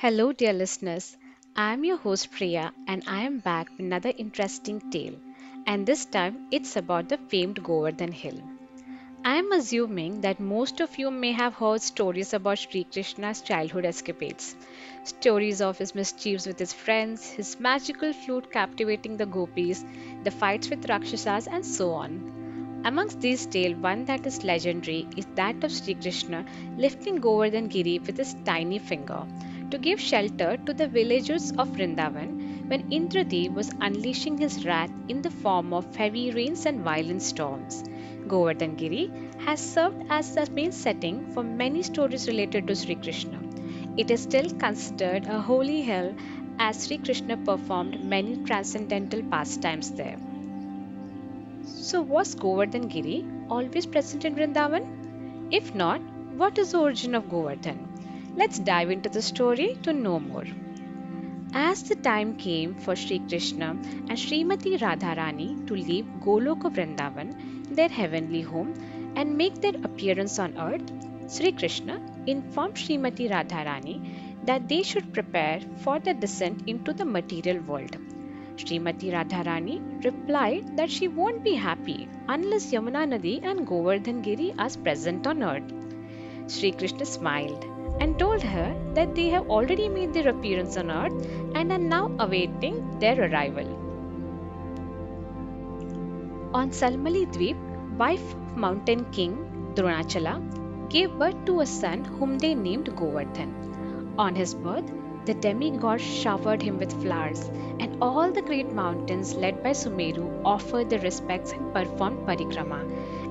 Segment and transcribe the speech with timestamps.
[0.00, 1.16] Hello, dear listeners.
[1.54, 5.16] I am your host Priya, and I am back with another interesting tale.
[5.66, 8.40] And this time it's about the famed Govardhan Hill.
[9.24, 13.84] I am assuming that most of you may have heard stories about Sri Krishna's childhood
[13.84, 14.56] escapades.
[15.04, 19.84] Stories of his mischiefs with his friends, his magical flute captivating the gopis,
[20.24, 22.82] the fights with Rakshasas, and so on.
[22.84, 26.44] Amongst these tales, one that is legendary is that of Sri Krishna
[26.76, 29.26] lifting Govardhan Giri with his tiny finger
[29.70, 35.22] to give shelter to the villagers of Vrindavan when Indradev was unleashing his wrath in
[35.22, 37.84] the form of heavy rains and violent storms.
[38.26, 39.10] Govardhan Giri
[39.44, 43.40] has served as the main setting for many stories related to Sri Krishna.
[43.96, 46.14] It is still considered a holy hill
[46.58, 50.18] as Sri Krishna performed many transcendental pastimes there.
[51.64, 54.86] So, was Govardhan Giri always present in Vrindavan?
[55.50, 56.00] If not,
[56.36, 57.87] what is the origin of Govardhan?
[58.38, 60.44] Let's dive into the story to know more.
[61.52, 67.32] As the time came for Sri Krishna and Srimati Radharani to leave Goloka Vrindavan,
[67.74, 68.74] their heavenly home,
[69.16, 70.88] and make their appearance on earth,
[71.28, 77.60] Sri Krishna informed Srimati Radharani that they should prepare for their descent into the material
[77.64, 77.96] world.
[78.54, 84.70] Srimati Radharani replied that she won't be happy unless Yamuna Nadi and Govardhan Giri are
[84.84, 85.74] present on earth.
[86.46, 87.66] Sri Krishna smiled
[88.00, 92.10] and told her that they have already made their appearance on earth and are now
[92.18, 93.68] awaiting their arrival.
[96.54, 97.56] On Salmali Dweep,
[97.98, 100.40] wife of mountain king Dronachala
[100.88, 104.14] gave birth to a son whom they named Govardhan.
[104.18, 104.90] On his birth,
[105.26, 110.88] the demigod showered him with flowers, and all the great mountains led by Sumeru offered
[110.88, 112.80] their respects and performed parikrama,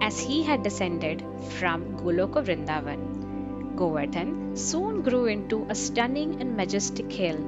[0.00, 1.24] as he had descended
[1.58, 3.29] from Goloka Vrindavan.
[3.76, 7.38] Govardhan soon grew into a stunning and majestic hill,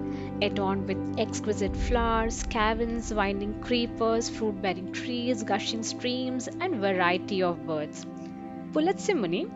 [0.40, 7.66] adorned with exquisite flowers, caverns, winding creepers, fruit bearing trees, gushing streams, and variety of
[7.66, 8.06] birds.
[8.72, 9.46] Pulastya Muni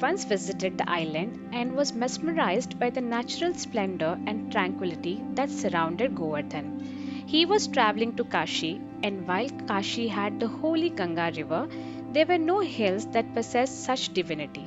[0.00, 6.14] once visited the island and was mesmerized by the natural splendor and tranquility that surrounded
[6.14, 7.24] Govardhan.
[7.26, 11.68] He was traveling to Kashi, and while Kashi had the holy Ganga river,
[12.12, 14.66] there were no hills that possessed such divinity.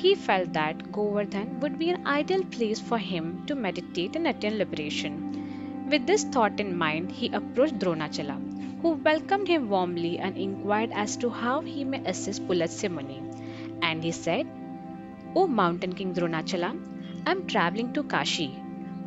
[0.00, 4.56] He felt that Govardhan would be an ideal place for him to meditate and attain
[4.56, 5.88] liberation.
[5.90, 8.36] With this thought in mind, he approached Dronachala,
[8.80, 13.22] who welcomed him warmly and inquired as to how he may assist Pulastya Muni.
[13.82, 14.46] And he said,
[15.36, 16.74] O Mountain King Dronachala,
[17.26, 18.58] I am traveling to Kashi.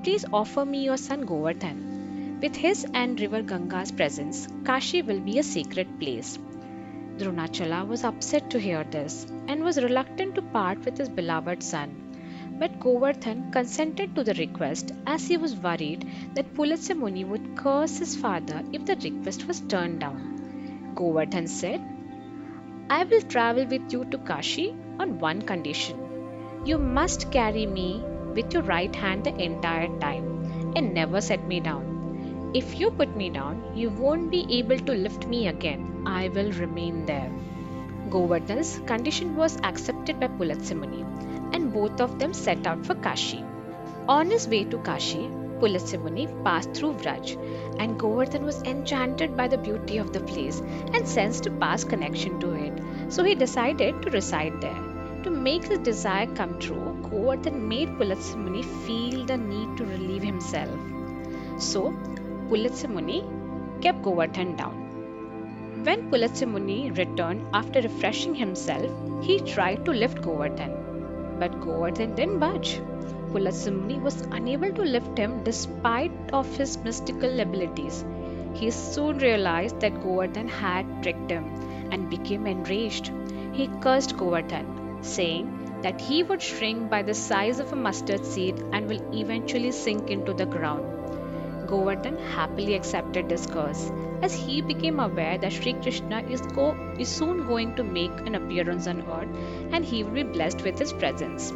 [0.04, 2.40] Please offer me your son Govardhan.
[2.40, 6.38] With his and river Ganga's presence, Kashi will be a sacred place.
[7.18, 11.92] Dronachala was upset to hear this and was reluctant to part with his beloved son.
[12.60, 17.98] But Govardhan consented to the request as he was worried that Pulastya Muni would curse
[18.00, 20.92] his father if the request was turned down.
[20.96, 21.82] Govardhan said,
[22.90, 25.98] I will travel with you to Kashi on one condition.
[26.66, 28.04] You must carry me
[28.36, 31.93] with your right hand the entire time and never set me down.
[32.54, 36.04] If you put me down, you won't be able to lift me again.
[36.06, 37.32] I will remain there.
[38.12, 41.04] Govardhan's condition was accepted by Pulastya Muni,
[41.52, 43.44] and both of them set out for Kashi.
[44.08, 45.28] On his way to Kashi,
[45.60, 47.36] Pulastya Muni passed through Vraj,
[47.80, 50.62] and Govardhan was enchanted by the beauty of the place
[50.94, 52.74] and sensed a past connection to it.
[53.10, 54.84] So he decided to reside there.
[55.24, 60.22] To make his desire come true, Govardhan made Pulastya Muni feel the need to relieve
[60.22, 60.78] himself.
[61.58, 61.94] So,
[62.54, 63.24] Pulastya Muni
[63.82, 64.74] kept Govardhan down.
[65.86, 68.92] When Pulastya Muni returned after refreshing himself,
[69.24, 70.72] he tried to lift Govardhan.
[71.40, 72.80] But Govardhan didn't budge.
[73.32, 78.06] Pulastya Muni was unable to lift him despite of his mystical abilities.
[78.54, 81.46] He soon realized that Govardhan had tricked him
[81.92, 83.12] and became enraged.
[83.54, 88.64] He cursed Govardhan, saying that he would shrink by the size of a mustard seed
[88.72, 91.03] and will eventually sink into the ground.
[91.68, 97.10] Govardhan happily accepted this curse as he became aware that Sri Krishna is, go- is
[97.10, 100.94] soon going to make an appearance on earth and he will be blessed with his
[100.94, 101.54] presence.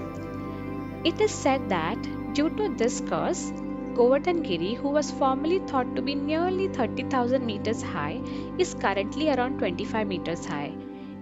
[1.03, 2.01] It is said that
[2.33, 3.51] due to this curse,
[3.95, 8.21] Govardhan Giri, who was formerly thought to be nearly 30,000 meters high,
[8.59, 10.73] is currently around 25 meters high.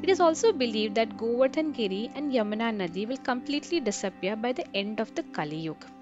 [0.02, 4.68] It is also believed that Govardhan Giri and Yamuna Nadi will completely disappear by the
[4.76, 5.95] end of the Kali Yuga.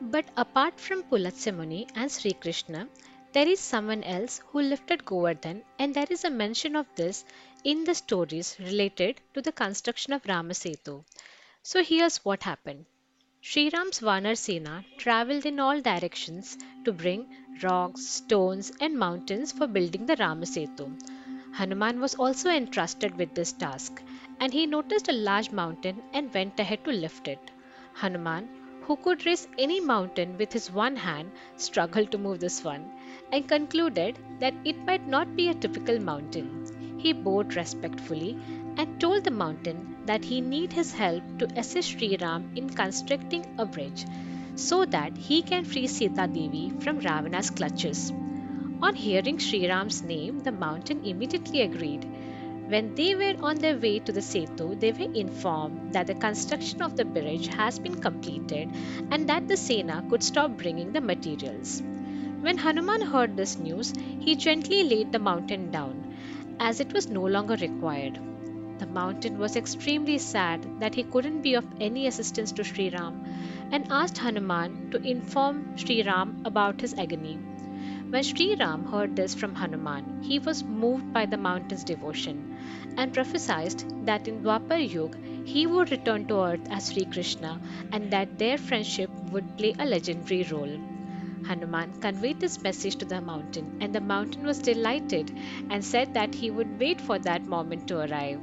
[0.00, 2.88] But apart from Pulastya Muni and Sri Krishna,
[3.32, 7.24] there is someone else who lifted Govardhan, and there is a mention of this
[7.64, 11.04] in the stories related to the construction of Ramasetu.
[11.62, 12.86] So here's what happened.
[13.42, 17.28] Sri Ram's Vanar Sena travelled in all directions to bring
[17.62, 20.98] rocks, stones, and mountains for building the Ramasetu.
[21.52, 24.02] Hanuman was also entrusted with this task,
[24.40, 27.50] and he noticed a large mountain and went ahead to lift it.
[27.94, 28.48] Hanuman,
[28.82, 32.90] who could raise any mountain with his one hand, struggled to move this one
[33.32, 36.96] and concluded that it might not be a typical mountain.
[36.98, 38.38] He bowed respectfully
[38.76, 43.44] and told the mountain that he need his help to assist Sri Ram in constructing
[43.58, 44.04] a bridge
[44.56, 48.12] so that he can free Sita Devi from Ravana's clutches.
[48.82, 52.06] On hearing Sri Ram's name, the mountain immediately agreed.
[52.70, 56.80] When they were on their way to the Setu, they were informed that the construction
[56.82, 58.70] of the bridge has been completed
[59.10, 61.82] and that the Sena could stop bringing the materials.
[62.40, 66.14] When Hanuman heard this news, he gently laid the mountain down,
[66.60, 68.20] as it was no longer required.
[68.78, 73.24] The mountain was extremely sad that he couldn't be of any assistance to Sri Ram
[73.72, 77.40] and asked Hanuman to inform Sri Ram about his agony.
[78.10, 82.56] When Sri Ram heard this from Hanuman, he was moved by the mountain's devotion
[82.96, 87.60] and prophesied that in Dwapar Yuga he would return to earth as Sri Krishna
[87.92, 90.78] and that their friendship would play a legendary role.
[91.44, 95.36] Hanuman conveyed this message to the mountain, and the mountain was delighted
[95.70, 98.40] and said that he would wait for that moment to arrive.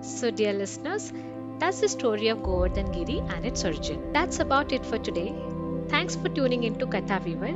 [0.00, 1.12] So, dear listeners,
[1.58, 4.12] that's the story of Govardhan Giri and its origin.
[4.12, 5.34] That's about it for today.
[5.88, 7.54] Thanks for tuning into Katha Weaver.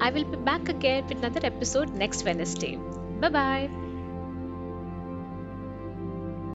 [0.00, 2.76] I will be back again with another episode next Wednesday.
[3.20, 3.83] Bye bye.